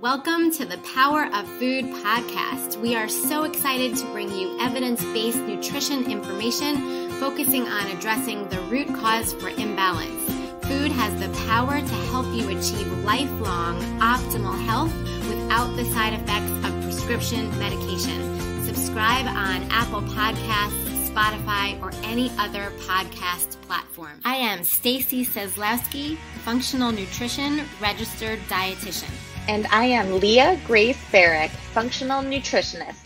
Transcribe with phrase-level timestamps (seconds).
[0.00, 2.76] Welcome to the Power of Food podcast.
[2.80, 8.60] We are so excited to bring you evidence based nutrition information focusing on addressing the
[8.62, 10.24] root cause for imbalance.
[10.66, 14.94] Food has the power to help you achieve lifelong optimal health
[15.28, 18.64] without the side effects of prescription medication.
[18.64, 20.85] Subscribe on Apple Podcasts
[21.16, 24.20] Spotify, or any other podcast platform.
[24.26, 29.10] I am Stacy Seslowsky, functional nutrition registered dietitian.
[29.48, 33.05] And I am Leah Grace Barack, functional nutritionist.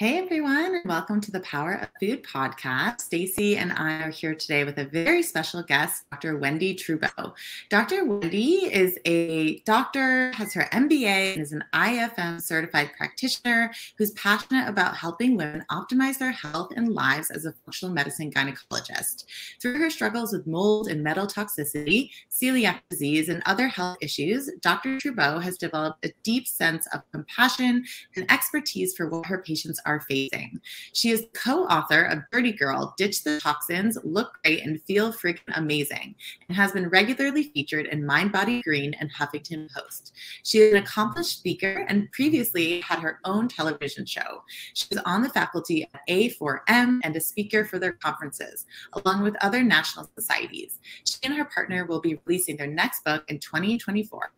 [0.00, 3.02] Hey everyone, and welcome to the Power of Food podcast.
[3.02, 6.38] Stacy and I are here today with a very special guest, Dr.
[6.38, 7.34] Wendie Trubow.
[7.68, 8.04] Dr.
[8.06, 14.70] Wendie is a doctor, has her MBA, and is an IFM certified practitioner who's passionate
[14.70, 19.26] about helping women optimize their health and lives as a functional medicine gynecologist.
[19.60, 24.96] Through her struggles with mold and metal toxicity, celiac disease, and other health issues, Dr.
[24.96, 27.84] Trubow has developed a deep sense of compassion
[28.16, 30.60] and expertise for what her patients are are facing.
[30.92, 35.56] She is co author of Dirty Girl Ditch the Toxins, Look Great, and Feel Freaking
[35.56, 36.14] Amazing,
[36.48, 40.12] and has been regularly featured in Mind Body Green and Huffington Post.
[40.44, 44.42] She is an accomplished speaker and previously had her own television show.
[44.74, 49.62] She on the faculty at A4M and a speaker for their conferences, along with other
[49.62, 50.78] national societies.
[51.04, 54.32] She and her partner will be releasing their next book in 2024.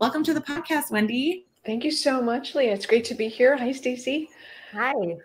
[0.00, 1.44] Welcome to the podcast, Wendie.
[1.64, 2.72] Thank you so much, Leah.
[2.72, 3.56] It's great to be here.
[3.56, 4.30] Hi, Stacy.
[4.72, 5.16] Hi.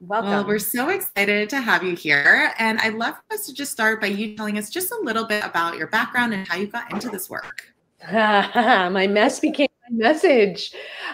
[0.00, 0.30] Welcome.
[0.30, 2.52] Well, we're so excited to have you here.
[2.58, 5.26] And I'd love for us to just start by you telling us just a little
[5.26, 7.72] bit about your background and how you got into this work.
[8.12, 10.72] my mess became my message.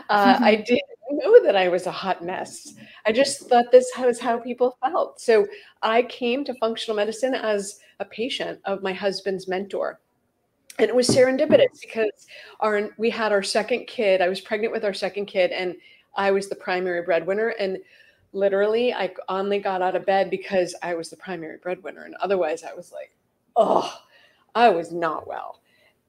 [0.08, 2.74] Uh, I didn't know that I was a hot mess.
[3.06, 5.20] I just thought this was how people felt.
[5.20, 5.46] So
[5.82, 10.00] I came to functional medicine as a patient of my husband's mentor.
[10.78, 12.26] And it was serendipitous because
[12.60, 14.20] our we had our second kid.
[14.20, 15.74] I was pregnant with our second kid, and
[16.16, 17.48] I was the primary breadwinner.
[17.60, 17.78] And
[18.32, 22.04] literally, I only got out of bed because I was the primary breadwinner.
[22.04, 23.16] And otherwise, I was like,
[23.56, 23.92] oh,
[24.54, 25.60] I was not well.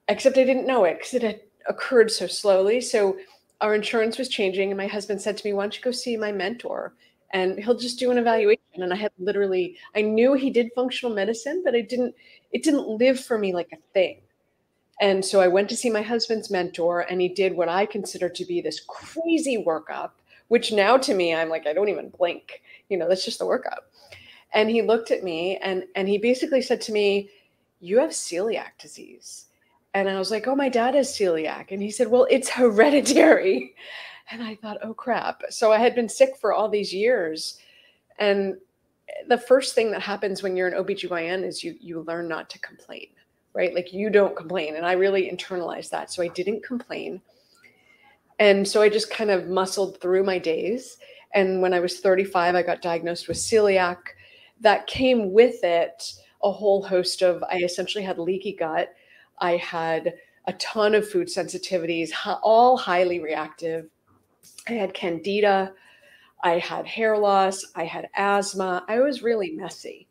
[0.08, 2.82] Except I didn't know it because it had occurred so slowly.
[2.82, 3.18] So
[3.62, 4.72] our insurance was changing.
[4.72, 6.94] And my husband said to me, Why don't you go see my mentor?
[7.32, 8.60] And he'll just do an evaluation.
[8.74, 12.16] And I had literally, I knew he did functional medicine, but I didn't,
[12.52, 14.22] it didn't live for me like a thing.
[15.00, 18.28] And so I went to see my husband's mentor, and he did what I consider
[18.30, 20.12] to be this crazy workup,
[20.50, 22.62] which now to me, I'm like, I don't even blink.
[22.90, 23.88] You know, that's just the workup.
[24.54, 27.30] And he looked at me and and he basically said to me,
[27.80, 29.46] You have celiac disease.
[29.94, 31.72] And I was like, Oh, my dad has celiac.
[31.72, 33.76] And he said, Well, it's hereditary.
[34.32, 35.44] And I thought, Oh crap.
[35.50, 37.60] So I had been sick for all these years.
[38.18, 38.58] And
[39.28, 42.60] the first thing that happens when you're an OBGYN is you you learn not to
[42.60, 43.08] complain
[43.60, 43.76] right?
[43.76, 44.78] Like you don't complain.
[44.78, 46.10] And I really internalized that.
[46.10, 47.22] So I didn't complain.
[48.40, 50.98] And so I just kind of muscled through my days.
[51.34, 53.98] And when I was 35, I got diagnosed with celiac.
[54.62, 58.94] That came with it a whole host of, I essentially had leaky gut.
[59.40, 60.14] I had
[60.48, 63.90] a ton of food sensitivities, all highly reactive.
[64.70, 65.74] I had candida.
[66.42, 67.66] I had hair loss.
[67.76, 68.86] I had asthma.
[68.88, 70.09] I was really messy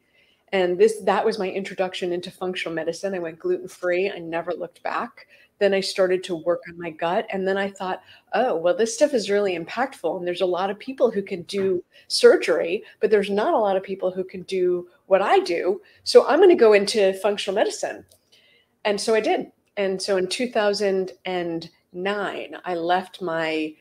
[0.53, 3.14] and this that was my introduction into functional medicine.
[3.14, 5.26] I went gluten free i never looked back.
[5.59, 7.26] Then i started to work on my gut.
[7.31, 8.03] And then i thought
[8.34, 10.16] oh well this stuff is really impactful.
[10.16, 13.76] And there's a lot of people who can do surgery but there's not a lot
[13.76, 15.81] of people who can do what i do.
[16.04, 18.04] So i'm going to go into functional medicine.
[18.84, 19.50] And so i did.
[19.76, 23.75] And so in 2009 i left my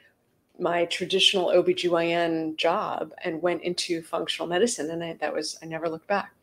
[0.59, 4.89] my traditional OBGYN job and went into functional medicine.
[4.89, 6.36] And I, that was I never looked back.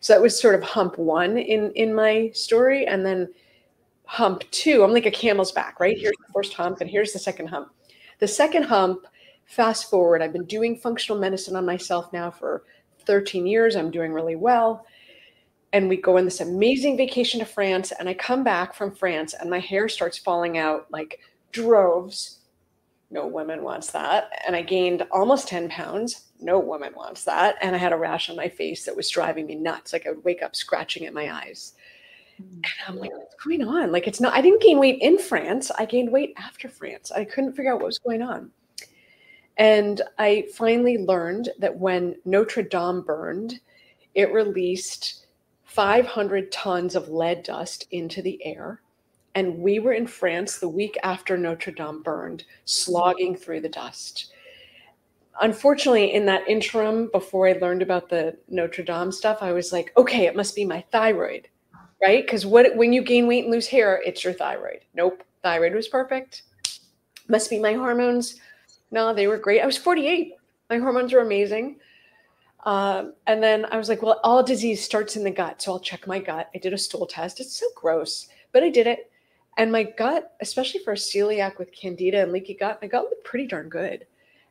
[0.00, 3.32] So that was sort of hump one in in my story, and then
[4.04, 4.82] hump two.
[4.82, 5.96] I'm like a camel's back, right?
[5.96, 6.02] Mm-hmm.
[6.02, 7.72] Here's the first hump, and here's the second hump.
[8.18, 9.06] The second hump.
[9.46, 12.64] Fast forward, I've been doing functional medicine on myself now for
[13.06, 13.76] 13 years.
[13.76, 14.84] I'm doing really well.
[15.72, 19.34] And we go on this amazing vacation to France, and I come back from France,
[19.34, 21.20] and my hair starts falling out like
[21.52, 22.40] droves.
[23.10, 24.30] No woman wants that.
[24.46, 27.56] And I gained almost 10 pounds no woman wants that.
[27.60, 29.92] And I had a rash on my face that was driving me nuts.
[29.92, 31.74] Like I would wake up scratching at my eyes.
[32.40, 32.54] Mm.
[32.54, 33.92] And I'm like, what's going on?
[33.92, 35.70] Like, it's not, I didn't gain weight in France.
[35.78, 37.10] I gained weight after France.
[37.12, 38.50] I couldn't figure out what was going on.
[39.56, 43.60] And I finally learned that when Notre Dame burned,
[44.14, 45.26] it released
[45.64, 48.82] 500 tons of lead dust into the air.
[49.34, 54.32] And we were in France the week after Notre Dame burned, slogging through the dust
[55.40, 59.92] unfortunately, in that interim, before I learned about the Notre Dame stuff, I was like,
[59.96, 61.48] okay, it must be my thyroid.
[62.02, 62.24] right?
[62.24, 64.80] Because what when you gain weight and lose hair, it's your thyroid.
[64.94, 66.42] Nope, thyroid was perfect.
[67.28, 68.40] Must be my hormones.
[68.90, 69.60] No, they were great.
[69.62, 70.34] I was 48.
[70.70, 71.80] My hormones were amazing.
[72.64, 75.62] Um, and then I was like, well, all disease starts in the gut.
[75.62, 76.50] So I'll check my gut.
[76.54, 77.40] I did a stool test.
[77.40, 79.10] It's so gross, but I did it.
[79.56, 83.24] And my gut, especially for a celiac with candida and leaky gut, my gut looked
[83.24, 84.06] pretty darn good.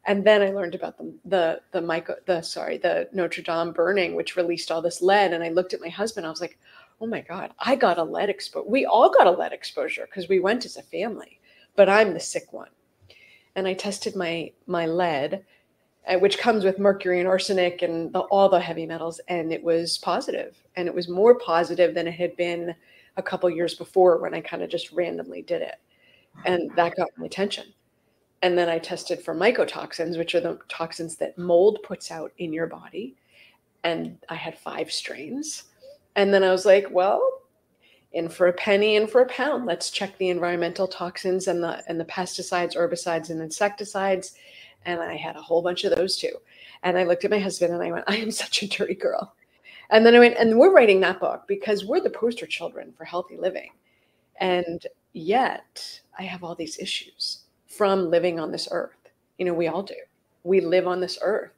[0.06, 4.36] And then I learned about the the the the sorry the Notre Dame burning, which
[4.36, 5.34] released all this lead.
[5.34, 6.26] And I looked at my husband.
[6.26, 6.60] I was like,
[7.02, 8.70] oh my god, I got a lead exposure.
[8.70, 11.40] We all got a lead exposure because we went as a family,
[11.76, 12.70] but I'm the sick one.
[13.56, 15.44] And I tested my my lead,
[16.08, 19.64] uh, which comes with mercury and arsenic and the, all the heavy metals, and it
[19.64, 20.56] was positive.
[20.76, 22.76] And it was more positive than it had been
[23.18, 25.76] a couple years before when I kind of just randomly did it.
[26.46, 27.74] And that got my attention.
[28.46, 32.54] And then I tested for mycotoxins, which are the toxins that mold puts out in
[32.54, 33.16] your body.
[33.84, 35.64] And I had five strains.
[36.16, 37.42] And then I was like, well,
[38.14, 39.66] in for a penny, in for a pound.
[39.66, 44.36] Let's check the environmental toxins and the and the pesticides, herbicides, and insecticides.
[44.86, 46.36] And I had a whole bunch of those too.
[46.84, 49.34] And I looked at my husband and I went, I am such a dirty girl.
[49.90, 53.06] And then I went, and we're writing that book because we're the poster children for
[53.06, 53.72] healthy living.
[54.40, 57.45] And yet I have all these issues
[57.78, 59.12] from living on this earth.
[59.38, 59.96] You know, we all do.
[60.44, 61.56] We live on this earth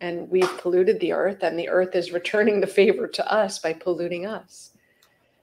[0.00, 3.72] and we've polluted the earth, and the earth is returning the favor to us by
[3.72, 4.70] polluting us.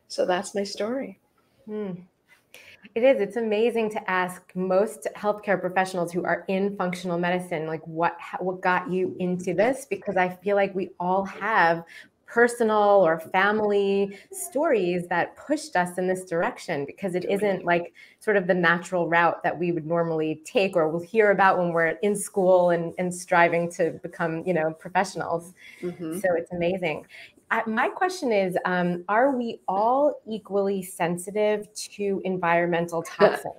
[0.07, 1.19] So that's my story.
[1.66, 1.92] Hmm.
[2.94, 3.19] It is.
[3.19, 8.62] It's amazing to ask most healthcare professionals who are in functional medicine, like what what
[8.62, 9.86] got you into this?
[9.89, 11.83] Because I feel like we all have
[12.27, 18.36] personal or family stories that pushed us in this direction because it isn't like sort
[18.36, 21.89] of the natural route that we would normally take or we'll hear about when we're
[22.01, 25.54] in school and, and striving to become you know professionals.
[25.81, 26.19] Mm-hmm.
[26.19, 27.06] so it's amazing.
[27.51, 33.54] I, my question is um, are we all equally sensitive to environmental toxins?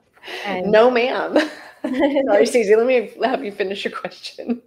[0.45, 1.39] And- no ma'am.
[2.27, 4.61] Sorry Susie let me have you finish your question.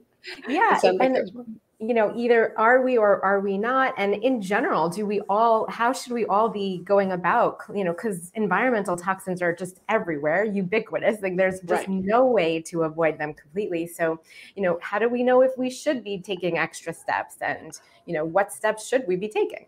[0.47, 1.49] Yeah and,
[1.79, 5.65] you know either are we or are we not and in general do we all
[5.69, 10.43] how should we all be going about you know because environmental toxins are just everywhere
[10.43, 11.89] ubiquitous like there's just right.
[11.89, 14.19] no way to avoid them completely so
[14.55, 18.13] you know how do we know if we should be taking extra steps and you
[18.13, 19.65] know what steps should we be taking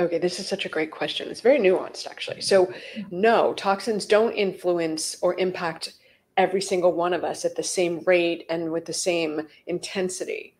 [0.00, 1.28] Okay, this is such a great question.
[1.28, 2.40] It's very nuanced, actually.
[2.40, 3.20] So, mm-hmm.
[3.20, 5.92] no, toxins don't influence or impact
[6.38, 10.56] every single one of us at the same rate and with the same intensity.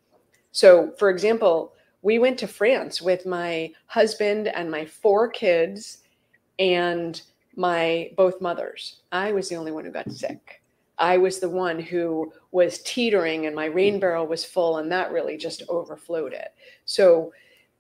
[0.53, 5.99] So, for example, we went to France with my husband and my four kids
[6.59, 7.21] and
[7.57, 9.01] my both mothers.
[9.13, 10.63] I was the only one who got sick.
[10.99, 15.11] I was the one who was teetering and my rain barrel was full and that
[15.11, 16.55] really just overflowed it.
[16.85, 17.33] So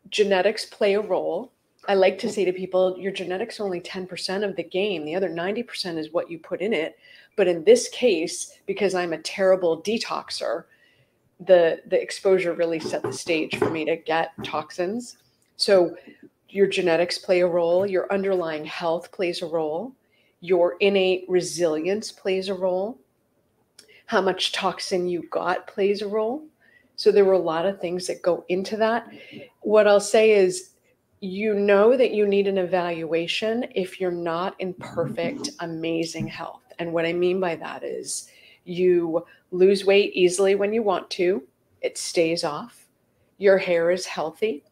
[0.08, 1.52] genetics play a role.
[1.88, 5.04] I like to say to people, your genetics are only 10% of the game.
[5.04, 6.96] The other 90% is what you put in it.
[7.36, 10.64] But in this case, because I'm a terrible detoxer,
[11.46, 15.18] the the exposure really set the stage for me to get toxins.
[15.56, 15.96] So
[16.48, 19.92] your genetics play a role, your underlying health plays a role,
[20.40, 22.98] your innate resilience plays a role,
[24.06, 26.44] how much toxin you got plays a role.
[26.96, 29.10] So there were a lot of things that go into that.
[29.60, 30.70] What I'll say is
[31.20, 36.62] you know that you need an evaluation if you're not in perfect amazing health.
[36.78, 38.28] And what I mean by that is
[38.64, 41.42] you lose weight easily when you want to,
[41.81, 42.86] it stays off.
[43.38, 44.64] Your hair is healthy.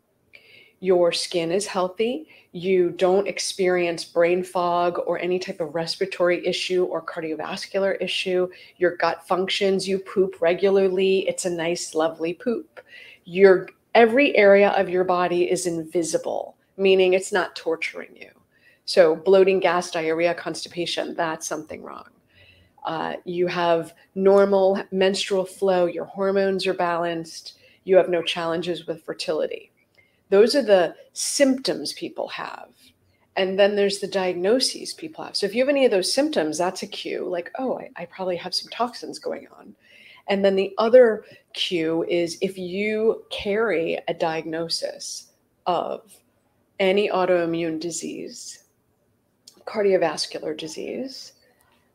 [0.81, 2.27] Your skin is healthy.
[2.53, 8.49] You don't experience brain fog or any type of respiratory issue or cardiovascular issue.
[8.79, 9.87] Your gut functions.
[9.87, 11.29] You poop regularly.
[11.29, 12.81] It's a nice, lovely poop.
[13.25, 18.31] Your every area of your body is invisible, meaning it's not torturing you.
[18.85, 22.09] So, bloating, gas, diarrhea, constipation, that's something wrong.
[22.85, 29.05] Uh, you have normal menstrual flow, your hormones are balanced, you have no challenges with
[29.05, 29.71] fertility.
[30.31, 32.69] Those are the symptoms people have.
[33.37, 35.37] And then there's the diagnoses people have.
[35.37, 38.05] So if you have any of those symptoms, that's a cue like, oh, I, I
[38.07, 39.75] probably have some toxins going on.
[40.29, 45.33] And then the other cue is if you carry a diagnosis
[45.67, 46.03] of
[46.79, 48.65] any autoimmune disease,
[49.65, 51.33] cardiovascular disease,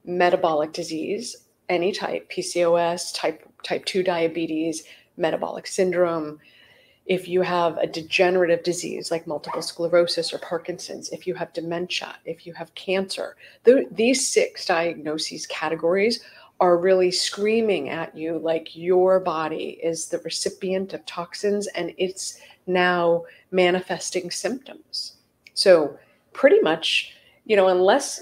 [0.06, 1.36] metabolic disease,
[1.70, 4.84] any type, PCOS, type type 2 diabetes,
[5.18, 6.40] metabolic syndrome,
[7.06, 12.16] if you have a degenerative disease like multiple sclerosis or Parkinson's, if you have dementia,
[12.26, 16.22] if you have cancer, th- these six diagnoses categories
[16.60, 22.40] are really screaming at you like your body is the recipient of toxins and it's
[22.66, 25.18] now manifesting symptoms.
[25.54, 25.98] So
[26.34, 27.14] pretty much,
[27.46, 28.22] you know, unless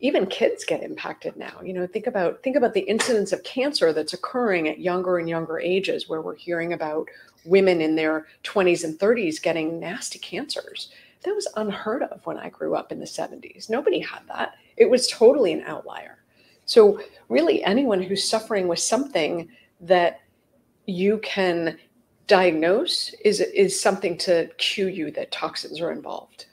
[0.00, 1.60] even kids get impacted now.
[1.62, 5.28] You know think about think about the incidence of cancer that's occurring at younger and
[5.28, 7.08] younger ages where we're hearing about
[7.44, 10.90] women in their 20s and 30s getting nasty cancers.
[11.22, 14.54] That was unheard of when i grew up in the 70s nobody had that.
[14.76, 16.18] It was totally an outlier.
[16.64, 19.48] So really anyone who's suffering with something
[19.80, 20.20] that
[20.86, 21.78] you can
[22.26, 26.46] diagnose is is something to cue you that toxins are involved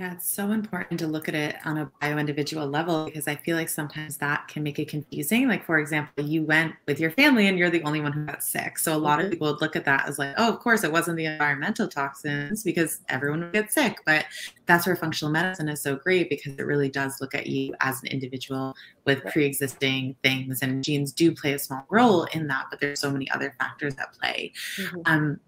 [0.00, 3.36] yeah, it's so important to look at it on a bio individual level because I
[3.36, 5.46] feel like sometimes that can make it confusing.
[5.46, 8.42] Like, for example, you went with your family and you're the only one who got
[8.42, 8.78] sick.
[8.78, 9.26] So, a lot mm-hmm.
[9.26, 11.86] of people would look at that as like, oh, of course, it wasn't the environmental
[11.86, 13.98] toxins because everyone would get sick.
[14.06, 14.24] But
[14.64, 18.00] that's where functional medicine is so great because it really does look at you as
[18.00, 20.62] an individual with pre existing things.
[20.62, 23.96] And genes do play a small role in that, but there's so many other factors
[23.98, 24.54] at play.
[24.78, 25.00] Mm-hmm.
[25.04, 25.40] Um,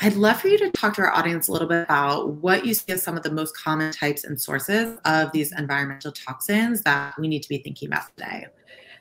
[0.00, 2.74] I'd love for you to talk to our audience a little bit about what you
[2.74, 7.18] see as some of the most common types and sources of these environmental toxins that
[7.18, 8.46] we need to be thinking about today.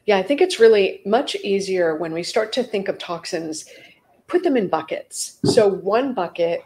[0.06, 3.66] Yeah, I think it's really much easier when we start to think of toxins,
[4.28, 5.40] put them in buckets.
[5.44, 6.64] So, one bucket,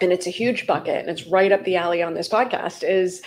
[0.00, 3.22] and it's a huge bucket, and it's right up the alley on this podcast, is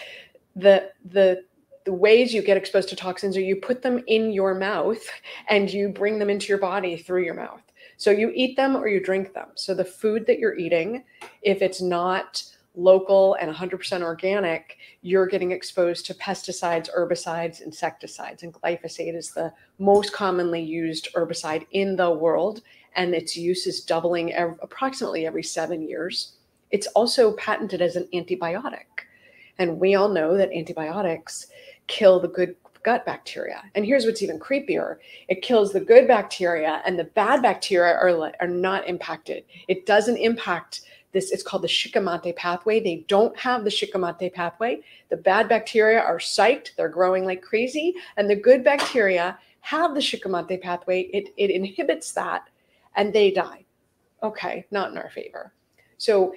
[0.56, 1.44] the the
[1.86, 5.02] the ways you get exposed to toxins are you put them in your mouth
[5.48, 7.62] and you bring them into your body through your mouth.
[7.98, 9.50] So you eat them or you drink them.
[9.56, 11.04] So the food that you're eating,
[11.42, 12.44] if it's not
[12.76, 18.44] local and 100% organic, you're getting exposed to pesticides, herbicides, insecticides.
[18.44, 22.62] And glyphosate is the most commonly used herbicide in the world,
[22.96, 26.34] and its use is doubling every, approximately every seven years.
[26.70, 28.86] It's also patented as an antibiotic.
[29.58, 31.48] And we all know that antibiotics
[31.88, 33.64] kill the good gut bacteria.
[33.76, 38.34] And here's what's even creepier it kills the good bacteria, and the bad bacteria are,
[38.40, 39.44] are not impacted.
[39.68, 40.82] It doesn't impact
[41.14, 42.80] this, it's called the Shikimate pathway.
[42.80, 44.82] They don't have the Shikimate pathway.
[45.10, 50.02] The bad bacteria are psyched, they're growing like crazy, and the good bacteria have the
[50.02, 51.02] Shikimate pathway.
[51.14, 52.50] It, it inhibits that,
[52.96, 53.66] and they die.
[54.22, 55.54] Okay, not in our favor.
[55.98, 56.34] So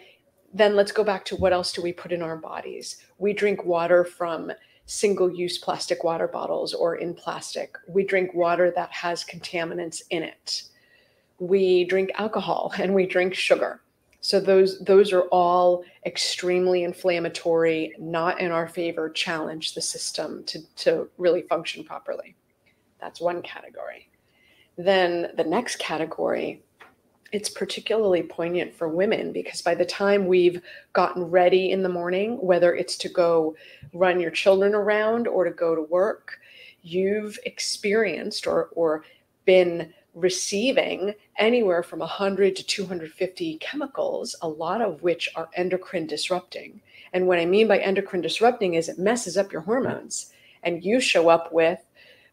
[0.52, 2.98] then let's go back to what else do we put in our bodies?
[3.18, 4.50] We drink water from
[4.90, 7.76] single use plastic water bottles or in plastic.
[7.86, 10.64] We drink water that has contaminants in it.
[11.38, 13.80] We drink alcohol and we drink sugar.
[14.20, 20.58] So those those are all extremely inflammatory, not in our favor, challenge the system to,
[20.76, 22.34] to really function properly.
[23.00, 24.10] That's one category.
[24.76, 26.62] Then the next category
[27.32, 30.60] it's particularly poignant for women because by the time we've
[30.92, 33.54] gotten ready in the morning, whether it's to go
[33.92, 36.40] run your children around or to go to work,
[36.82, 39.04] you've experienced or, or
[39.44, 46.80] been receiving anywhere from 100 to 250 chemicals, a lot of which are endocrine disrupting.
[47.12, 50.32] And what I mean by endocrine disrupting is it messes up your hormones.
[50.62, 51.78] And you show up with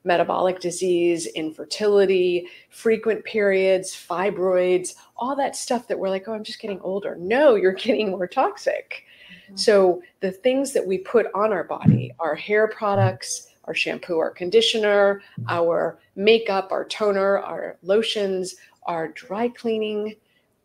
[0.08, 6.62] metabolic disease, infertility, frequent periods, fibroids, all that stuff that we're like, oh, I'm just
[6.62, 7.16] getting older.
[7.20, 9.04] No, you're getting more toxic.
[9.46, 9.58] Mm-hmm.
[9.58, 14.32] So the things that we put on our body, our hair products, our shampoo, our
[14.32, 20.16] conditioner, our makeup, our toner, our lotions, our dry cleaning,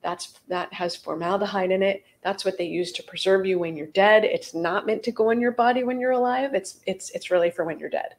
[0.02, 2.04] that's that has formaldehyde in it.
[2.22, 4.24] That's what they use to preserve you when you're dead.
[4.24, 6.54] It's not meant to go in your body when you're alive.
[6.54, 8.14] It's it's it's really for when you're dead.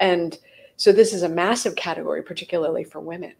[0.00, 0.38] And
[0.76, 3.34] so this is a massive category, particularly for women.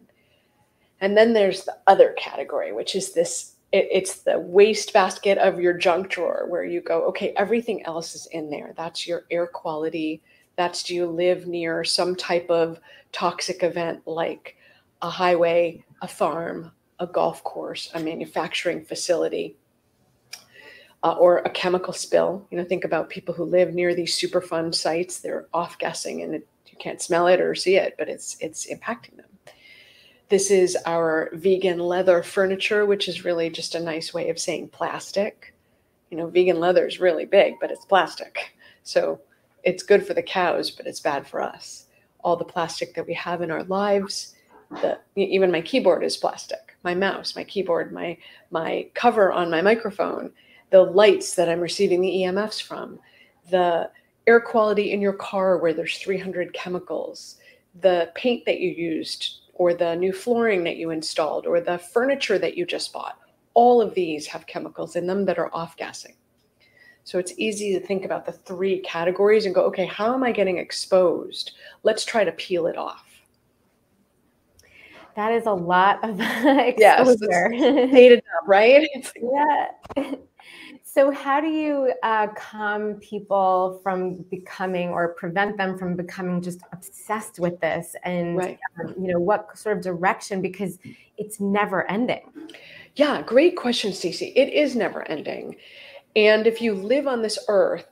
[0.99, 5.59] And then there's the other category, which is this it, it's the waste basket of
[5.59, 8.73] your junk drawer where you go, okay, everything else is in there.
[8.77, 10.21] That's your air quality.
[10.55, 12.79] That's do you live near some type of
[13.11, 14.55] toxic event like
[15.01, 19.57] a highway, a farm, a golf course, a manufacturing facility,
[21.03, 22.47] uh, or a chemical spill.
[22.49, 25.19] You know, think about people who live near these Superfund sites.
[25.19, 26.41] They're off gassing and
[26.77, 29.25] it can't smell it or see it, but it's it's impacting them.
[30.29, 34.69] This is our vegan leather furniture, which is really just a nice way of saying
[34.69, 35.55] plastic.
[36.11, 38.53] You know, vegan leather is really big, but it's plastic.
[38.83, 39.21] So
[39.63, 41.85] it's good for the cows, but it's bad for us.
[42.23, 44.35] All the plastic that we have in our lives,
[44.69, 46.75] the even my keyboard is plastic.
[46.83, 48.17] My mouse, my keyboard, my
[48.51, 50.31] my cover on my microphone,
[50.69, 52.99] the lights that I'm receiving the EMFs from,
[53.49, 53.89] the
[54.27, 57.37] air quality in your car where there's 300 chemicals,
[57.81, 62.37] the paint that you used, or the new flooring that you installed, or the furniture
[62.37, 63.17] that you just bought.
[63.53, 66.15] All of these have chemicals in them that are off gassing.
[67.03, 70.33] So it's easy to think about the three categories and go, okay, how am I
[70.33, 71.53] getting exposed?
[71.83, 73.05] Let's try to peel it off.
[75.15, 77.49] That is a lot of exposure.
[77.53, 78.87] Yes, dated up, right?
[79.95, 80.15] yeah.
[80.97, 86.61] So, how do you uh, calm people from becoming or prevent them from becoming just
[86.73, 87.95] obsessed with this?
[88.03, 88.57] And, right.
[88.83, 90.41] um, you know, what sort of direction?
[90.41, 90.79] Because
[91.19, 92.31] it's never ending.
[92.95, 94.33] Yeah, great question, Stacy.
[94.35, 95.57] It is never ending.
[96.15, 97.91] And if you live on this earth,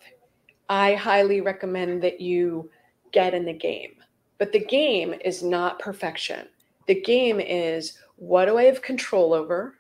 [0.67, 2.71] I highly recommend that you
[3.11, 3.97] get in the game.
[4.39, 6.47] But the game is not perfection.
[6.87, 9.75] The game is what do I have control over?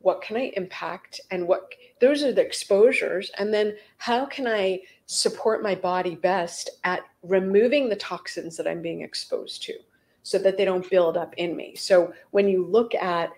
[0.00, 1.20] What can I impact?
[1.30, 3.30] And what those are the exposures.
[3.38, 8.82] And then how can I support my body best at removing the toxins that I'm
[8.82, 9.74] being exposed to
[10.22, 11.74] so that they don't build up in me?
[11.76, 13.30] So when you look at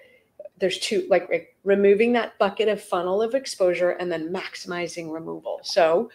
[0.58, 5.58] there's two like, removing that bucket of funnel of exposure and then maximizing removal.
[5.62, 6.10] So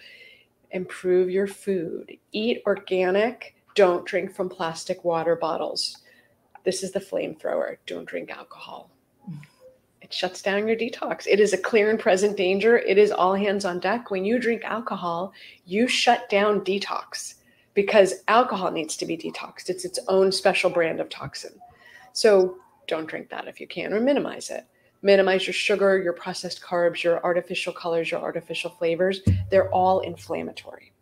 [0.72, 5.98] improve your food, eat organic, don't drink from plastic water bottles.
[6.64, 7.78] This is the flamethrower.
[7.86, 8.90] Don't drink alcohol.
[10.06, 11.26] It shuts down your detox.
[11.26, 12.78] It is a clear and present danger.
[12.78, 14.12] It is all hands on deck.
[14.12, 15.34] When you drink alcohol,
[15.66, 17.34] you shut down detox
[17.74, 19.68] because alcohol needs to be detoxed.
[19.68, 21.60] It's its own special brand of toxin.
[22.14, 24.68] So don't drink that if you can, or minimize it.
[25.02, 29.22] Minimize your sugar, your processed carbs, your artificial colors, your artificial flavors.
[29.50, 30.94] They're all inflammatory.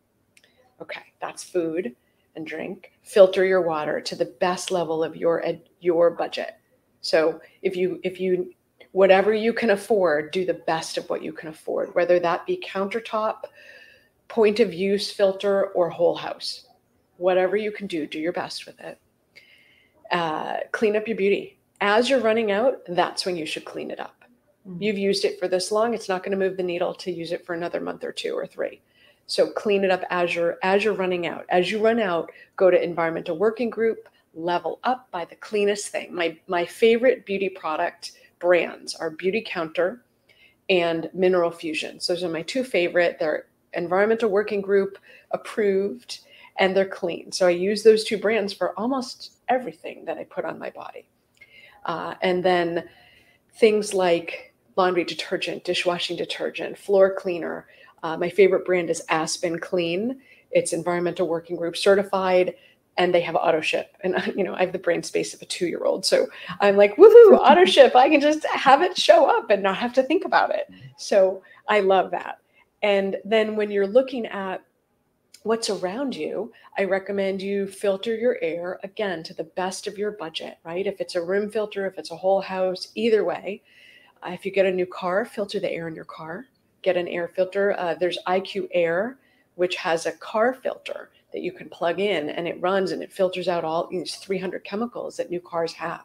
[0.82, 1.94] Okay, that's food
[2.38, 2.94] and drink.
[3.02, 5.44] Filter your water to the best level of your
[5.82, 6.54] your budget.
[7.02, 8.54] So if you if you
[8.94, 12.64] whatever you can afford, do the best of what you can afford, whether that be
[12.66, 13.44] countertop,
[14.28, 16.68] point of use filter, or whole house.
[17.18, 18.98] Whatever you can do, do your best with it.
[20.12, 24.00] Uh, clean up your beauty as you're running out, that's when you should clean it
[24.00, 24.24] up.
[24.66, 24.82] Mm-hmm.
[24.82, 27.34] You've used it for this long, it's not going to move the needle to use
[27.34, 28.82] it for another month or two or three.
[29.28, 31.46] So clean it up as you're as you're running out.
[31.50, 36.14] As you run out, go to environmental working group, level up by the cleanest thing.
[36.16, 40.02] My my favorite beauty product brands are Beautycounter
[40.70, 42.00] and Mineral Fusion.
[42.02, 43.18] So those are my two favorite.
[43.20, 44.98] They're environmental working group
[45.32, 46.20] approved
[46.60, 47.32] and they're clean.
[47.32, 51.08] So I use those two brands for almost everything that I put on my body.
[51.86, 52.88] Uh, and then
[53.56, 57.68] things like laundry detergent, dishwashing detergent, floor cleaner.
[58.04, 60.20] Uh, my favorite brand is Aspen Clean.
[60.52, 62.56] It's environmental working group certified
[62.98, 63.96] and they have auto ship.
[64.04, 66.06] And you know, I have the brain space of a two year old.
[66.06, 66.28] So
[66.62, 67.96] I'm like, woohoo, auto ship.
[67.96, 70.70] I can just have it show up and not have to think about it.
[70.98, 72.40] So I love that.
[72.82, 74.64] And then when you're looking at
[75.44, 80.12] what's around you, I recommend you filter your air again to the best of your
[80.12, 80.86] budget, right?
[80.86, 83.62] If it's a room filter, if it's a whole house, either way.
[84.26, 86.46] Uh, if you get a new car, filter the air in your car.
[86.82, 87.78] Get an air filter.
[87.78, 89.18] Uh, there's IQ Air,
[89.56, 93.12] which has a car filter that you can plug in and it runs and it
[93.12, 96.04] filters out all these 300 chemicals that new cars have.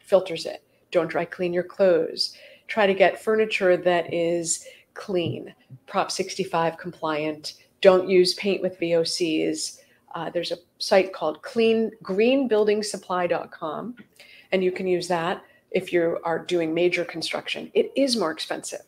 [0.00, 0.62] filters it.
[0.90, 2.36] Don't dry clean your clothes.
[2.66, 5.54] Try to get furniture that is clean,
[5.86, 9.80] Prop 65 compliant don't use paint with VOCs.
[10.14, 13.96] Uh, there's a site called clean greenbuildingsupply.com,
[14.52, 17.70] and you can use that if you are doing major construction.
[17.74, 18.80] It is more expensive.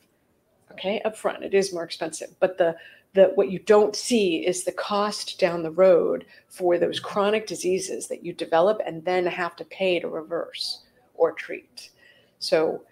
[0.72, 2.30] Okay, up front, it is more expensive.
[2.40, 2.74] But the
[3.16, 8.06] the what you don't see is the cost down the road for those chronic diseases
[8.06, 10.82] that you develop and then have to pay to reverse
[11.14, 11.90] or treat.
[12.38, 12.82] So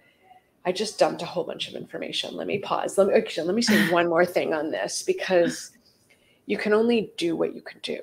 [0.64, 2.34] I just dumped a whole bunch of information.
[2.34, 2.96] Let me pause.
[2.98, 5.70] Let me actually, let me say one more thing on this because
[6.46, 8.00] you can only do what you can do.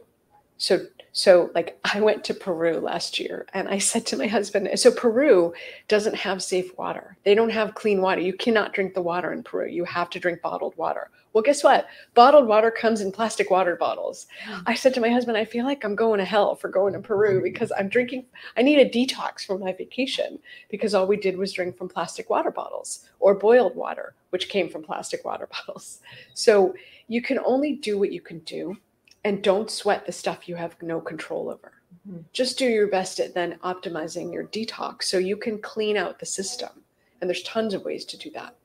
[0.62, 4.70] So so like I went to Peru last year and I said to my husband,
[4.80, 5.54] so Peru
[5.88, 7.18] doesn't have safe water.
[7.24, 8.22] They don't have clean water.
[8.22, 9.68] You cannot drink the water in Peru.
[9.68, 11.10] You have to drink bottled water.
[11.34, 11.88] Well, guess what?
[12.14, 14.28] Bottled water comes in plastic water bottles.
[14.68, 17.00] I said to my husband, I feel like I'm going to hell for going to
[17.00, 17.44] Peru mm-hmm.
[17.44, 20.38] because I'm drinking I need a detox from my vacation
[20.70, 24.70] because all we did was drink from plastic water bottles or boiled water, which came
[24.70, 26.02] from plastic water bottles.
[26.36, 26.76] So
[27.08, 28.78] you can only do what you can do
[29.24, 31.74] and don't sweat the stuff you have no control over.
[32.08, 32.22] Mm-hmm.
[32.34, 36.26] Just do your best at then optimizing your detox so you can clean out the
[36.26, 36.70] system.
[37.20, 38.56] And there's tons of ways to do that.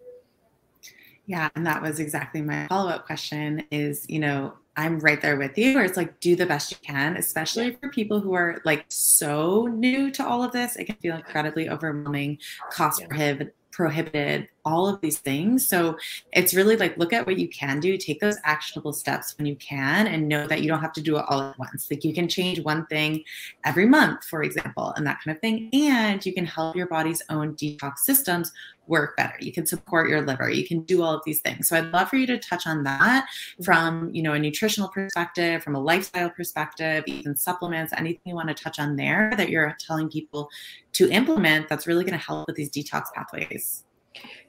[1.26, 5.58] Yeah, and that was exactly my follow-up question is, you know, I'm right there with
[5.58, 7.76] you where it's like do the best you can, especially yeah.
[7.80, 10.76] for people who are like so new to all of this.
[10.76, 12.38] It can feel incredibly overwhelming,
[12.70, 13.08] cost yeah.
[13.08, 15.66] prohibitive prohibited, all of these things.
[15.66, 15.96] So
[16.32, 19.56] it's really like look at what you can do, take those actionable steps when you
[19.56, 21.88] can, and know that you don't have to do it all at once.
[21.90, 23.24] Like you can change one thing
[23.64, 25.70] every month, for example, and that kind of thing.
[25.72, 28.52] And you can help your body's own detox systems
[28.88, 29.34] work better.
[29.40, 30.50] You can support your liver.
[30.50, 31.68] You can do all of these things.
[31.68, 33.26] So I'd love for you to touch on that
[33.64, 38.48] from, you know, a nutritional perspective, from a lifestyle perspective, even supplements, anything you want
[38.48, 40.48] to touch on there that you're telling people
[40.92, 43.85] to implement that's really going to help with these detox pathways.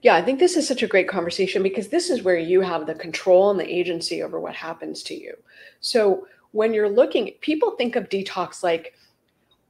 [0.03, 2.85] Yeah, I think this is such a great conversation because this is where you have
[2.85, 5.33] the control and the agency over what happens to you.
[5.79, 8.93] So when you're looking, people think of detox like,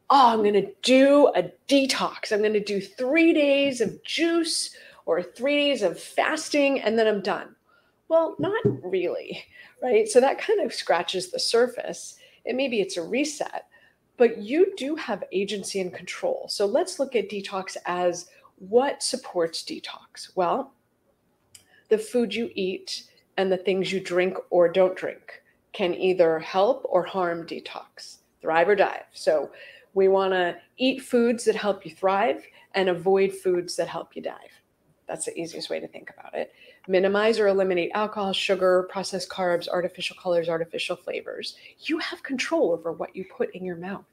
[0.10, 2.32] oh, I'm going to do a detox.
[2.32, 7.08] I'm going to do three days of juice or three days of fasting and then
[7.08, 7.56] I'm done.
[8.10, 9.44] Well, not really,
[9.82, 10.08] right?
[10.08, 12.18] So that kind of scratches the surface.
[12.46, 13.66] And maybe it's a reset,
[14.18, 16.48] but you do have agency and control.
[16.50, 20.36] So let's look at detox as what supports detox?
[20.36, 20.74] Well,
[21.90, 23.04] the food you eat
[23.38, 25.42] and the things you drink or don't drink
[25.74, 29.04] can either help or harm detox, thrive or dive.
[29.14, 29.52] So
[29.94, 32.44] we want to eat foods that help you thrive
[32.74, 34.34] and avoid foods that help you dive.
[35.08, 36.52] That's the easiest way to think about it.
[36.88, 41.56] Minimize or eliminate alcohol, sugar, processed carbs, artificial colors, artificial flavors.
[41.80, 44.06] You have control over what you put in your mouth,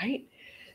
[0.00, 0.26] right?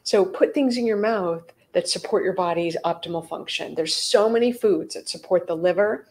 [0.03, 1.43] So put things in your mouth
[1.77, 3.75] that support your body's optimal function.
[3.75, 6.07] There's so many foods that support the liver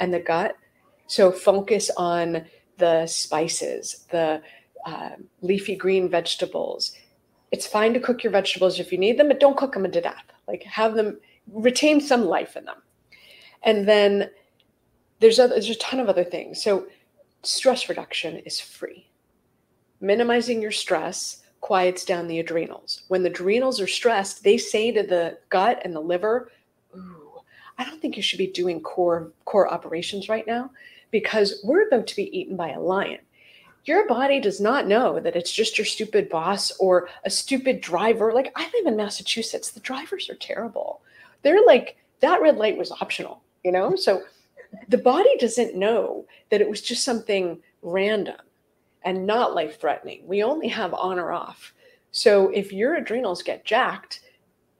[0.00, 0.56] and the gut.
[1.08, 2.46] So focus on
[2.78, 4.40] the spices, the
[4.86, 5.10] uh,
[5.42, 6.96] leafy green vegetables.
[7.50, 10.00] It's fine to cook your vegetables if you need them, but don't cook them to
[10.00, 10.24] death.
[10.48, 11.20] Like have them
[11.52, 12.78] retain some life in them.
[13.62, 14.30] And then
[15.20, 16.62] there's other, there's a ton of other things.
[16.62, 16.86] So
[17.42, 19.06] stress reduction is free.
[20.00, 23.04] Minimizing your stress quiets down the adrenals.
[23.08, 26.52] When the adrenals are stressed, they say to the gut and the liver,
[26.94, 27.40] "Ooh,
[27.78, 30.70] I don't think you should be doing core core operations right now
[31.10, 33.20] because we're about to be eaten by a lion."
[33.86, 38.34] Your body does not know that it's just your stupid boss or a stupid driver.
[38.34, 41.00] Like I live in Massachusetts, the drivers are terrible.
[41.40, 43.96] They're like that red light was optional, you know?
[43.96, 44.22] So
[44.90, 48.36] the body doesn't know that it was just something random
[49.04, 50.22] and not life threatening.
[50.26, 51.74] We only have on or off.
[52.10, 54.20] So if your adrenals get jacked,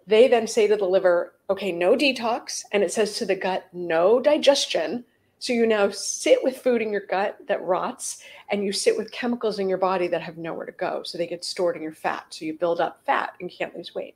[0.07, 2.63] they then say to the liver, okay, no detox.
[2.73, 5.05] And it says to the gut, no digestion.
[5.39, 9.13] So you now sit with food in your gut that rots and you sit with
[9.13, 11.03] chemicals in your body that have nowhere to go.
[11.03, 12.27] So they get stored in your fat.
[12.31, 14.15] So you build up fat and can't lose weight.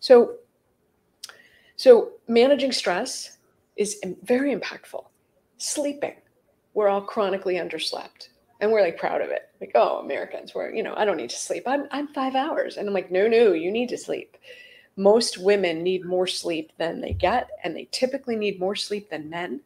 [0.00, 0.36] So,
[1.76, 3.38] so managing stress
[3.76, 5.04] is very impactful.
[5.58, 6.16] Sleeping.
[6.74, 8.28] We're all chronically underslept
[8.60, 9.48] and we're like proud of it.
[9.60, 11.64] Like oh americans we're you know i don't need to sleep.
[11.66, 12.76] I'm i'm five hours.
[12.76, 14.36] And i'm like no no you need to sleep.
[14.96, 19.30] Most women need more sleep than they get and they typically need more sleep than
[19.30, 19.60] men.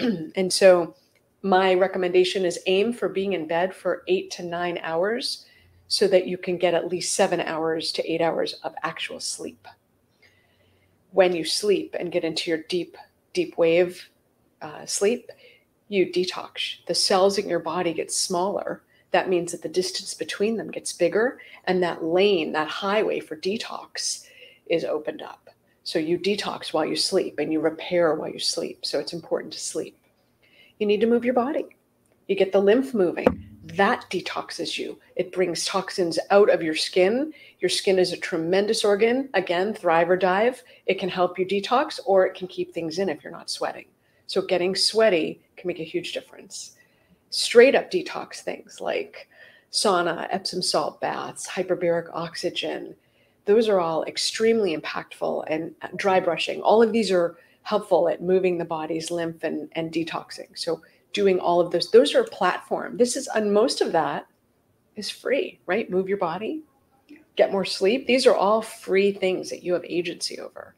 [0.36, 0.94] And so
[1.42, 5.46] my recommendation is aim for being in bed for eight to nine hours
[5.88, 9.68] so that you can get at least seven hours to eight hours of actual sleep.
[11.12, 12.96] When you sleep and get into your deep
[13.32, 14.08] deep wave
[14.62, 15.30] uh, sleep
[15.88, 16.84] you detox.
[16.86, 18.82] The cells in your body get smaller.
[19.12, 23.36] That means that the distance between them gets bigger, and that lane, that highway for
[23.36, 24.26] detox
[24.66, 25.48] is opened up.
[25.84, 28.84] So you detox while you sleep and you repair while you sleep.
[28.84, 29.96] So it's important to sleep.
[30.78, 31.66] You need to move your body.
[32.26, 33.46] You get the lymph moving.
[33.62, 34.98] That detoxes you.
[35.14, 37.32] It brings toxins out of your skin.
[37.60, 39.28] Your skin is a tremendous organ.
[39.34, 40.62] Again, thrive or dive.
[40.86, 43.86] It can help you detox or it can keep things in if you're not sweating.
[44.26, 46.76] So getting sweaty can make a huge difference.
[47.30, 49.28] Straight up detox things like
[49.72, 52.94] sauna, Epsom salt baths, hyperbaric oxygen,
[53.46, 56.60] those are all extremely impactful and uh, dry brushing.
[56.62, 60.56] All of these are helpful at moving the body's lymph and, and detoxing.
[60.56, 62.96] So doing all of those, those are a platform.
[62.96, 64.26] This is, and most of that
[64.96, 65.90] is free, right?
[65.90, 66.62] Move your body,
[67.36, 68.06] get more sleep.
[68.06, 70.74] These are all free things that you have agency over.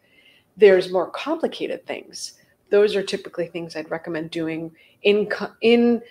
[0.56, 2.34] There's more complicated things
[2.70, 6.02] those are typically things I'd recommend doing in co- in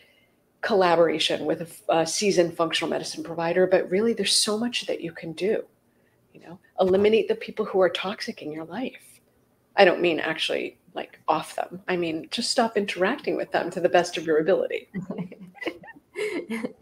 [0.61, 3.67] collaboration with a, a, seasoned functional medicine provider.
[3.67, 5.63] But really, there's so much that you can do.
[6.33, 9.21] You know, eliminate the people who are toxic in your life.
[9.75, 11.81] I don't mean actually like off them.
[11.87, 14.89] I mean just stop interacting with them to the best of your ability.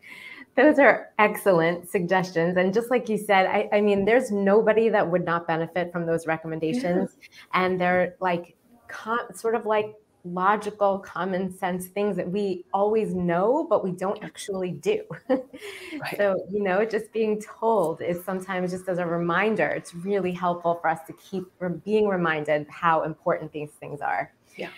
[0.56, 2.56] Those are excellent suggestions.
[2.56, 6.06] And just like you said, I, I, mean, there's nobody that would not benefit from
[6.06, 7.18] those recommendations.
[7.20, 7.28] Yeah.
[7.54, 8.56] And they're like
[8.88, 9.96] com- sort of like
[10.26, 15.04] logical, common sense things that we always know, but we don't actually do.
[15.30, 16.18] right.
[16.18, 20.80] So, you know, just being told is sometimes just as a reminder, it's really helpful
[20.82, 21.46] for us to keep
[21.84, 24.34] being reminded how important these things are.
[24.58, 24.70] Yeah.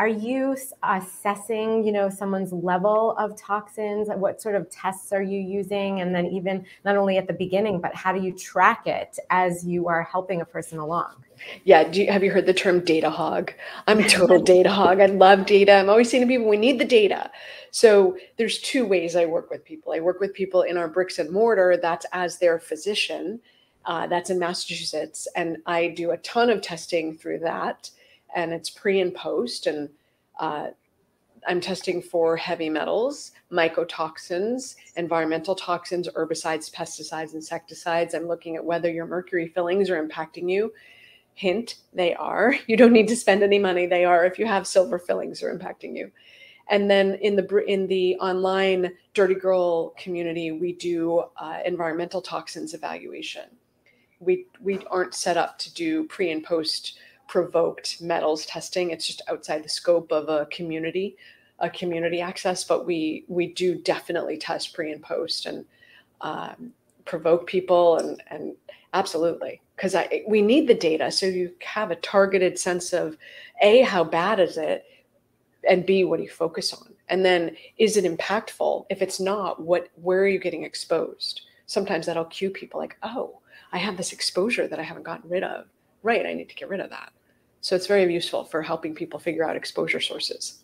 [0.00, 4.08] Are you assessing, you know, someone's level of toxins?
[4.08, 6.00] What sort of tests are you using?
[6.00, 9.62] And then even not only at the beginning, but how do you track it as
[9.62, 11.22] you are helping a person along?
[11.64, 11.84] Yeah.
[11.84, 13.52] Do you, have you heard the term data hog?
[13.86, 15.00] I'm a total data hog.
[15.00, 15.74] I love data.
[15.74, 17.30] I'm always saying to people, we need the data.
[17.70, 19.92] So there's two ways I work with people.
[19.92, 21.76] I work with people in our bricks and mortar.
[21.76, 23.38] That's as their physician.
[23.84, 27.90] Uh, that's in Massachusetts, and I do a ton of testing through that
[28.34, 29.66] and it's pre and post.
[29.66, 29.88] And
[30.38, 30.68] uh,
[31.46, 38.14] I'm testing for heavy metals, mycotoxins, environmental toxins, herbicides, pesticides, insecticides.
[38.14, 40.72] I'm looking at whether your mercury fillings are impacting you.
[41.34, 42.54] Hint, they are.
[42.66, 43.86] You don't need to spend any money.
[43.86, 46.10] They are if you have silver fillings are impacting you.
[46.68, 52.74] And then in the in the online Dirty Girl community, we do uh, environmental toxins
[52.74, 53.48] evaluation.
[54.20, 56.98] We we aren't set up to do pre and post
[57.30, 58.90] provoked metals testing.
[58.90, 61.16] It's just outside the scope of a community,
[61.60, 62.64] a community access.
[62.64, 65.64] But we we do definitely test pre and post and
[66.20, 66.72] um,
[67.04, 68.56] provoke people and and
[68.92, 71.12] absolutely because I we need the data.
[71.12, 73.16] So you have a targeted sense of
[73.62, 74.84] a how bad is it
[75.68, 76.92] and b what do you focus on?
[77.08, 78.86] And then is it impactful?
[78.90, 81.42] If it's not what where are you getting exposed?
[81.66, 83.38] Sometimes that'll cue people like oh
[83.72, 85.66] i have this exposure that i haven't gotten rid of.
[86.02, 87.12] Right i need to get rid of that
[87.60, 90.62] so it's very useful for helping people figure out exposure sources.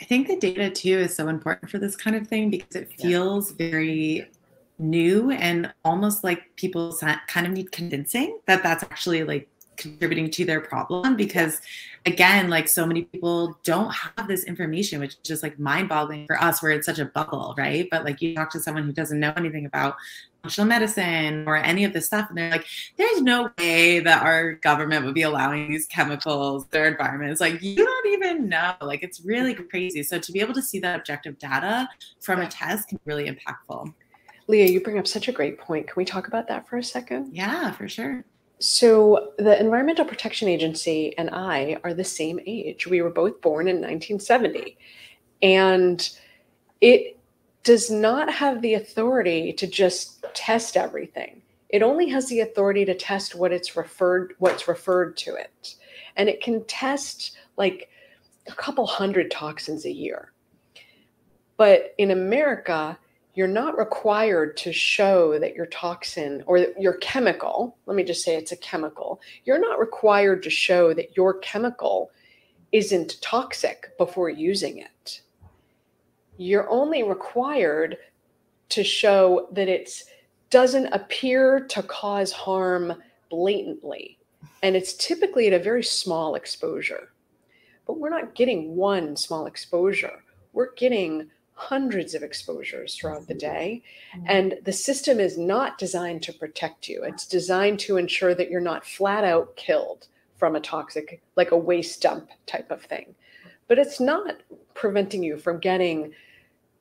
[0.00, 2.92] I think the data too is so important for this kind of thing because it
[2.92, 3.70] feels yeah.
[3.70, 4.30] very
[4.78, 6.94] new and almost like people
[7.28, 11.60] kind of need convincing that that's actually like contributing to their problem because
[12.04, 16.26] again like so many people don't have this information which is just like mind boggling
[16.26, 17.88] for us where it's such a bubble right?
[17.90, 19.96] But like you talk to someone who doesn't know anything about
[20.42, 24.52] functional medicine or any of this stuff and they're like there's no way that our
[24.52, 27.32] government would be allowing these chemicals their environment.
[27.32, 28.74] It's like you don't even know.
[28.80, 30.02] Like it's really crazy.
[30.02, 31.88] So to be able to see that objective data
[32.20, 33.92] from a test can be really impactful.
[34.46, 35.88] Leah you bring up such a great point.
[35.88, 37.34] Can we talk about that for a second?
[37.34, 38.24] Yeah for sure
[38.58, 42.86] so the Environmental Protection Agency and I are the same age.
[42.86, 44.78] We were both born in 1970.
[45.42, 46.08] And
[46.80, 47.18] it
[47.64, 51.42] does not have the authority to just test everything.
[51.68, 55.74] It only has the authority to test what it's referred what's referred to it.
[56.16, 57.90] And it can test like
[58.48, 60.32] a couple hundred toxins a year.
[61.56, 62.98] But in America,
[63.36, 68.34] you're not required to show that your toxin or your chemical, let me just say
[68.34, 72.10] it's a chemical, you're not required to show that your chemical
[72.72, 75.20] isn't toxic before using it.
[76.38, 77.98] You're only required
[78.70, 80.02] to show that it
[80.48, 82.94] doesn't appear to cause harm
[83.28, 84.18] blatantly.
[84.62, 87.12] And it's typically at a very small exposure.
[87.86, 90.22] But we're not getting one small exposure.
[90.54, 93.82] We're getting hundreds of exposures throughout the day.
[94.14, 94.26] Mm-hmm.
[94.28, 98.60] And the system is not designed to protect you, it's designed to ensure that you're
[98.60, 103.14] not flat out killed from a toxic, like a waste dump type of thing.
[103.68, 104.42] But it's not
[104.74, 106.12] preventing you from getting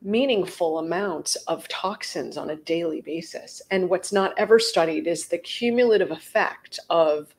[0.01, 3.61] meaningful amounts of toxins on a daily basis.
[3.71, 7.33] And what's not ever studied is the cumulative effect of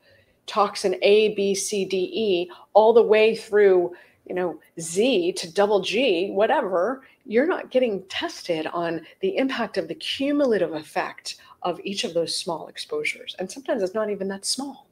[0.47, 3.95] toxin A, B, C, D, E, all the way through
[4.27, 9.89] you know, Z to double G, whatever, you're not getting tested on the impact of
[9.89, 13.35] the cumulative effect of each of those small exposures.
[13.39, 14.87] And sometimes it's not even that small.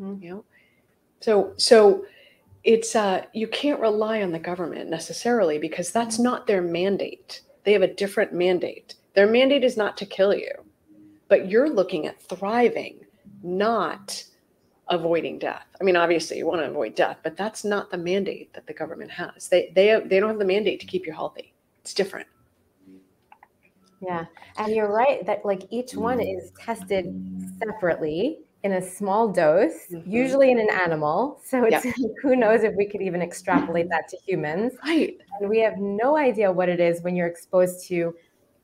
[0.00, 0.22] Mm-hmm.
[0.22, 0.44] You know?
[1.20, 2.04] So so
[2.64, 6.24] it's uh you can't rely on the government necessarily because that's mm-hmm.
[6.24, 7.42] not their mandate.
[7.64, 8.94] They have a different mandate.
[9.14, 10.52] Their mandate is not to kill you,
[11.28, 13.00] but you're looking at thriving,
[13.42, 14.24] not
[14.90, 15.66] avoiding death.
[15.80, 18.74] I mean, obviously you want to avoid death, but that's not the mandate that the
[18.74, 19.48] government has.
[19.48, 21.54] They they they don't have the mandate to keep you healthy.
[21.82, 22.26] It's different.
[24.02, 24.24] Yeah.
[24.56, 27.06] And you're right that like each one is tested
[27.58, 30.10] separately in a small dose, mm-hmm.
[30.10, 31.40] usually in an animal.
[31.44, 31.94] So it's yep.
[32.22, 34.72] who knows if we could even extrapolate that to humans.
[34.84, 35.18] Right.
[35.38, 38.14] And we have no idea what it is when you're exposed to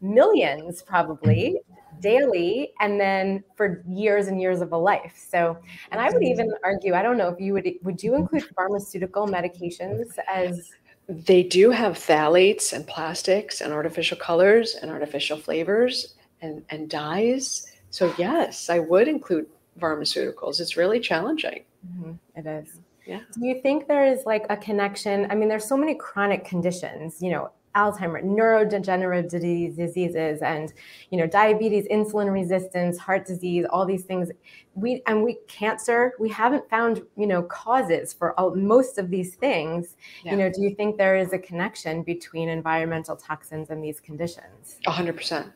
[0.00, 1.58] millions probably
[2.00, 5.56] daily and then for years and years of a life so
[5.90, 9.26] and i would even argue i don't know if you would would you include pharmaceutical
[9.26, 10.70] medications as
[11.08, 17.66] they do have phthalates and plastics and artificial colors and artificial flavors and, and dyes
[17.90, 19.46] so yes i would include
[19.80, 22.12] pharmaceuticals it's really challenging mm-hmm.
[22.34, 23.20] it is yeah.
[23.38, 25.28] Do you think there is like a connection?
[25.30, 30.72] I mean, there's so many chronic conditions, you know, Alzheimer, neurodegenerative diseases, and
[31.10, 34.30] you know, diabetes, insulin resistance, heart disease, all these things.
[34.74, 36.14] We and we cancer.
[36.18, 39.96] We haven't found you know causes for all, most of these things.
[40.24, 40.32] Yeah.
[40.32, 44.78] You know, do you think there is a connection between environmental toxins and these conditions?
[44.86, 45.52] A hundred percent,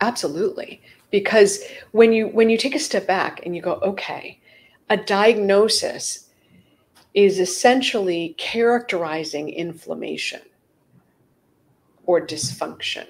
[0.00, 0.82] absolutely.
[1.10, 4.40] Because when you when you take a step back and you go, okay,
[4.88, 6.26] a diagnosis
[7.14, 10.40] is essentially characterizing inflammation
[12.10, 13.06] or dysfunction.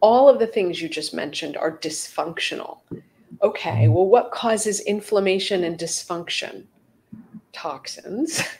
[0.00, 2.78] All of the things you just mentioned are dysfunctional.
[3.42, 6.66] Okay, well, what causes inflammation and dysfunction?
[7.52, 8.42] toxins.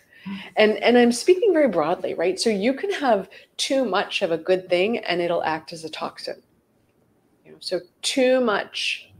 [0.56, 2.38] And and I'm speaking very broadly, right?
[2.38, 5.88] So you can have too much of a good thing and it'll act as a
[5.88, 6.42] toxin.
[7.46, 9.10] You know, so too much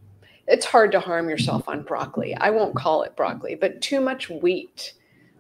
[0.48, 2.34] it's hard to harm yourself on broccoli.
[2.34, 4.92] I won't call it broccoli, but too much wheat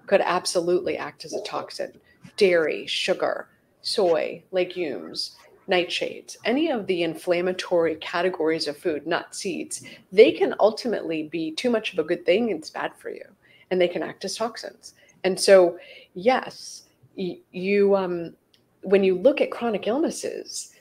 [0.06, 1.92] could absolutely act as a toxin.
[2.38, 3.48] Dairy, sugar,
[3.82, 5.36] soy, legumes,
[5.68, 11.70] nightshades, any of the inflammatory categories of food, nuts, seeds, they can ultimately be too
[11.70, 12.50] much of a good thing.
[12.50, 13.24] It's bad for you,
[13.70, 14.94] and they can act as toxins.
[15.24, 15.78] And so,
[16.14, 16.84] yes,
[17.16, 18.34] you um,
[18.82, 20.72] when you look at chronic illnesses,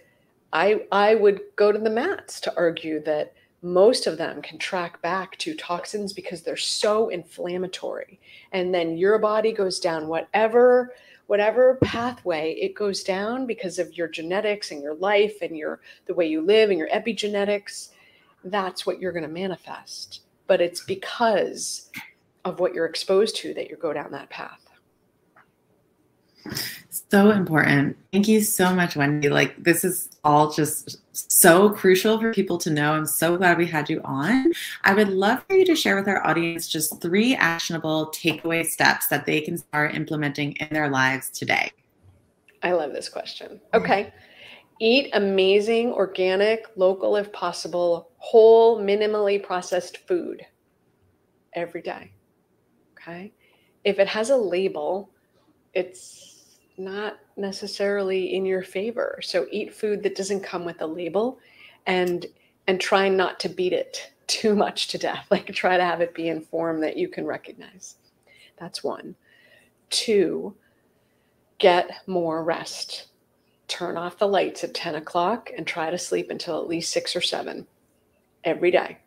[0.53, 5.01] I I would go to the mats to argue that most of them can track
[5.01, 8.19] back to toxins because they're so inflammatory
[8.51, 10.93] and then your body goes down whatever
[11.27, 16.13] whatever pathway it goes down because of your genetics and your life and your the
[16.13, 17.89] way you live and your epigenetics
[18.43, 20.21] that's what you're going to manifest.
[20.47, 21.89] But it's because
[22.45, 24.66] of what you're exposed to that you go down that path
[26.89, 27.97] so important.
[28.11, 29.29] Thank you so much, Wendie.
[29.29, 32.93] Like, this is all just so crucial for people to know.
[32.93, 34.51] I'm so glad we had you on.
[34.83, 39.07] I would love for you to share with our audience just three actionable takeaway steps
[39.07, 41.71] that they can start implementing in their lives today.
[42.63, 43.61] I love this question.
[43.73, 44.13] Okay.
[44.79, 50.45] Eat amazing, organic, local, if possible, whole, minimally processed food
[51.53, 52.11] every day.
[52.93, 53.33] Okay.
[53.83, 55.09] If it has a label,
[55.73, 56.36] it's
[56.77, 59.19] not necessarily in your favor.
[59.21, 61.39] So eat food that doesn't come with a label
[61.85, 62.25] and
[62.67, 65.25] and try not to beat it too much to death.
[65.31, 67.95] Like try to have it be in form that you can recognize.
[68.57, 69.15] That's one.
[69.89, 70.55] Two,
[71.59, 73.07] get more rest.
[73.67, 77.15] Turn off the lights at 10 o'clock and try to sleep until at least six
[77.15, 77.67] or seven
[78.43, 78.97] every day.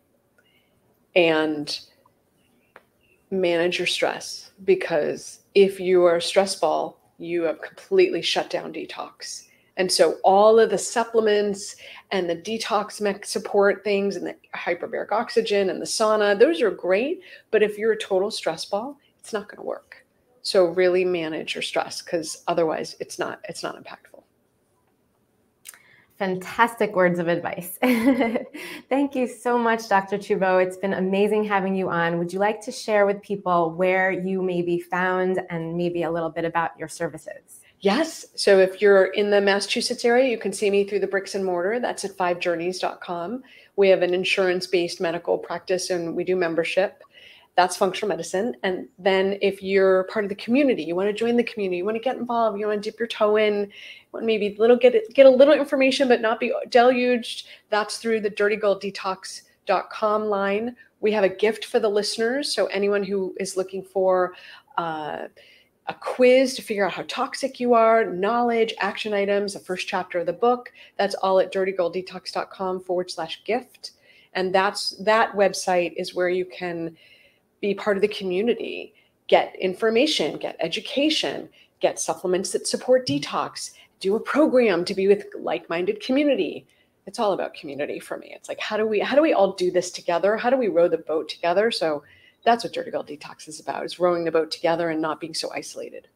[1.15, 1.79] And
[3.31, 8.73] manage your stress because if you are a stress ball, you have completely shut down
[8.73, 9.47] detox.
[9.77, 11.75] And so all of the supplements
[12.11, 17.21] and the detox support things and the hyperbaric oxygen and the sauna, those are great.
[17.51, 20.05] But if you're a total stress ball, it's not going to work.
[20.41, 24.10] So really manage your stress because otherwise it's not it's not impactful.
[26.21, 27.79] Fantastic words of advice.
[28.89, 30.19] Thank you so much, Dr.
[30.19, 30.63] Trubow.
[30.63, 32.19] It's been amazing having you on.
[32.19, 36.11] Would you like to share with people where you may be found and maybe a
[36.11, 37.61] little bit about your services?
[37.79, 38.27] Yes.
[38.35, 41.43] So if you're in the Massachusetts area, you can see me through the bricks and
[41.43, 41.79] mortar.
[41.79, 43.41] That's at fivejourneys.com.
[43.75, 47.01] We have an insurance based medical practice and we do membership
[47.55, 48.55] that's functional medicine.
[48.63, 51.85] And then if you're part of the community, you want to join the community, you
[51.85, 53.69] want to get involved, you want to dip your toe in,
[54.11, 58.31] want maybe little get get a little information but not be deluged, that's through the
[58.31, 60.75] dirtygirldetox.com line.
[61.01, 62.53] We have a gift for the listeners.
[62.53, 64.33] So anyone who is looking for
[64.77, 65.27] uh,
[65.87, 70.19] a quiz to figure out how toxic you are, knowledge, action items, the first chapter
[70.19, 70.71] of the book.
[70.97, 73.91] That's all at dirtygirldetox.com forward slash gift.
[74.33, 76.95] And that's that website is where you can
[77.61, 78.93] be part of the community,
[79.27, 81.47] get information, get education,
[81.79, 83.21] get supplements that support mm.
[83.21, 86.65] detox, do a program to be with like-minded community.
[87.05, 88.33] It's all about community for me.
[88.35, 90.37] It's like how do we how do we all do this together?
[90.37, 91.71] How do we row the boat together?
[91.71, 92.03] So
[92.43, 95.33] that's what Dirty Girl Detox is about: is rowing the boat together and not being
[95.33, 96.07] so isolated.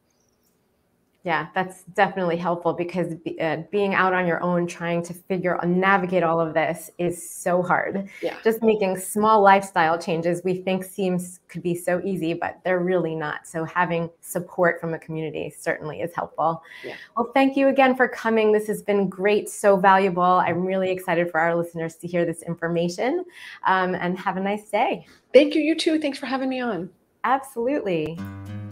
[1.25, 5.81] Yeah, that's definitely helpful because uh, being out on your own, trying to figure and
[5.81, 8.07] navigate all of this is so hard.
[8.21, 8.37] Yeah.
[8.43, 13.15] Just making small lifestyle changes we think seems could be so easy, but they're really
[13.15, 13.47] not.
[13.47, 16.61] So having support from a community certainly is helpful.
[16.83, 16.93] Yeah.
[17.17, 18.51] Well, thank you again for coming.
[18.51, 20.21] This has been great, so valuable.
[20.21, 23.25] I'm really excited for our listeners to hear this information.
[23.65, 25.07] Um, and have a nice day.
[25.33, 25.61] Thank you.
[25.61, 25.99] You too.
[25.99, 26.91] Thanks for having me on.
[27.25, 28.17] Absolutely.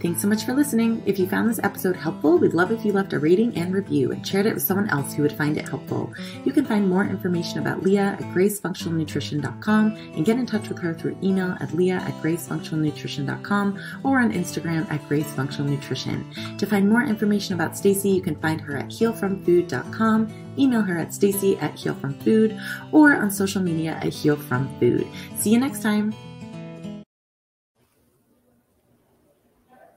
[0.00, 1.02] Thanks so much for listening.
[1.06, 4.12] If you found this episode helpful, we'd love if you left a rating and review
[4.12, 6.12] and shared it with someone else who would find it helpful.
[6.44, 10.92] You can find more information about Leah at gracefunctionalnutrition.com and get in touch with her
[10.92, 16.58] through email at leah at gracefunctionalnutrition.com or on Instagram at gracefunctionalnutrition.
[16.58, 21.14] To find more information about Stacy, you can find her at healfromfood.com, email her at
[21.14, 22.60] stacy at healfromfood,
[22.92, 25.08] or on social media at healfromfood.
[25.38, 26.14] See you next time.